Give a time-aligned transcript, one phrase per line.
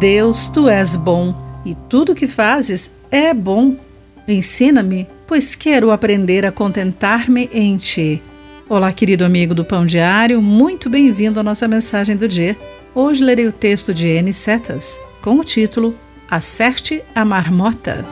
[0.00, 3.76] Deus, tu és bom e tudo que fazes é bom.
[4.26, 8.22] Ensina-me, pois quero aprender a contentar-me em ti.
[8.66, 12.56] Olá, querido amigo do Pão Diário, muito bem-vindo à nossa mensagem do dia.
[12.94, 14.32] Hoje lerei o texto de N.
[14.32, 15.94] Setas com o título
[16.30, 18.02] Acerte a Marmota.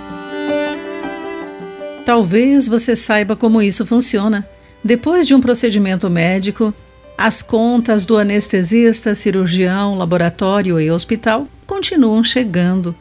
[2.05, 4.47] Talvez você saiba como isso funciona.
[4.85, 6.75] Depois de um procedimento médico,
[7.19, 12.95] as contas do anestesista, cirurgião, laboratório e hospital continuam chegando.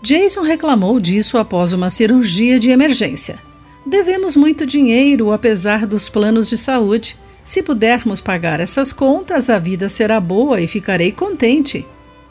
[0.00, 3.40] Jason reclamou disso após uma cirurgia de emergência.
[3.84, 7.18] Devemos muito dinheiro, apesar dos planos de saúde.
[7.44, 11.84] Se pudermos pagar essas contas, a vida será boa e ficarei contente.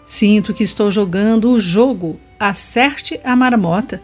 [0.05, 4.01] Sinto que estou jogando o jogo Acerte a Marmota,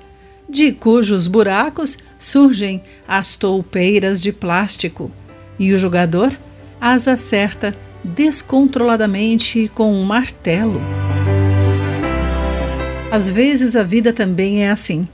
[0.50, 5.10] de cujos buracos surgem as toupeiras de plástico,
[5.58, 6.36] e o jogador
[6.82, 10.82] as acerta descontroladamente com um martelo.
[13.12, 15.08] Às vezes a vida também é assim.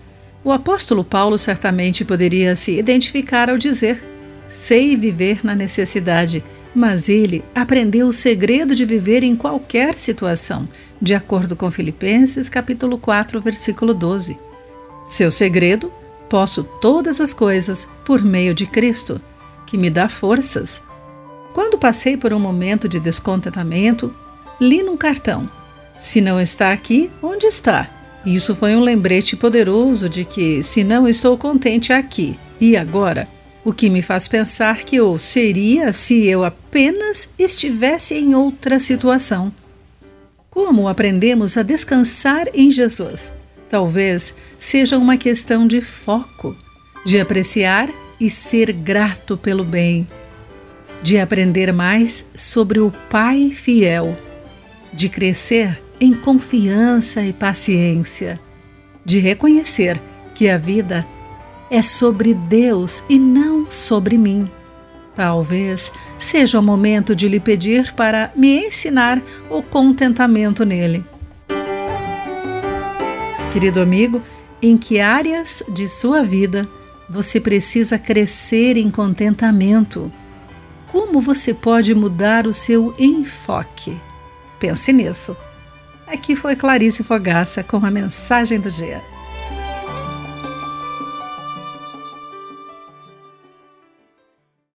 [0.44, 4.02] O apóstolo Paulo certamente poderia se identificar ao dizer:
[4.48, 6.42] Sei viver na necessidade,
[6.74, 10.70] mas ele aprendeu o segredo de viver em qualquer situação,
[11.02, 14.40] de acordo com Filipenses capítulo 4, versículo 12.
[15.04, 15.92] Seu segredo:
[16.30, 19.20] posso todas as coisas por meio de Cristo,
[19.66, 20.87] que me dá forças.
[21.58, 24.14] Quando passei por um momento de descontentamento,
[24.62, 25.50] li num cartão:
[25.98, 27.90] se não está aqui, onde está?
[28.24, 33.28] Isso foi um lembrete poderoso de que, se não estou contente aqui e agora,
[33.66, 39.52] o que me faz pensar que eu seria se eu apenas estivesse em outra situação.
[40.52, 43.34] Como aprendemos a descansar em Jesus?
[43.68, 46.56] Talvez seja uma questão de foco,
[47.04, 50.08] de apreciar e ser grato pelo bem,
[51.02, 54.18] de aprender mais sobre o Pai fiel,
[54.94, 58.40] de crescer em confiança e paciência,
[59.06, 60.02] de reconhecer
[60.34, 61.06] que a vida
[61.70, 64.50] é sobre Deus e não sobre mim.
[65.16, 71.04] Talvez seja o momento de lhe pedir para me ensinar o contentamento nele.
[73.52, 74.22] Querido amigo,
[74.62, 76.68] em que áreas de sua vida
[77.10, 80.12] você precisa crescer em contentamento?
[80.88, 84.00] Como você pode mudar o seu enfoque?
[84.60, 85.36] Pense nisso.
[86.08, 89.04] Aqui foi Clarice Fogaça com a mensagem do dia.